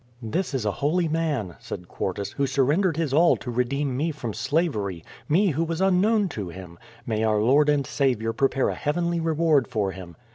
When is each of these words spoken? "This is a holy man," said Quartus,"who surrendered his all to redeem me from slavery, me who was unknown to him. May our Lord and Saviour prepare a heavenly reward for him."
"This 0.23 0.55
is 0.55 0.65
a 0.65 0.71
holy 0.81 1.07
man," 1.07 1.57
said 1.59 1.87
Quartus,"who 1.87 2.47
surrendered 2.47 2.97
his 2.97 3.13
all 3.13 3.37
to 3.37 3.51
redeem 3.51 3.95
me 3.95 4.09
from 4.09 4.33
slavery, 4.33 5.05
me 5.29 5.49
who 5.49 5.63
was 5.63 5.79
unknown 5.79 6.27
to 6.29 6.49
him. 6.49 6.79
May 7.05 7.23
our 7.23 7.39
Lord 7.39 7.69
and 7.69 7.85
Saviour 7.85 8.33
prepare 8.33 8.69
a 8.69 8.73
heavenly 8.75 9.19
reward 9.19 9.67
for 9.67 9.91
him." 9.91 10.15